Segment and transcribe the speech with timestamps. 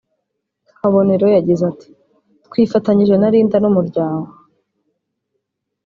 [0.77, 1.89] Kabonero yagize ati
[2.47, 4.29] “Twifatanyije na Lindah n’umuryango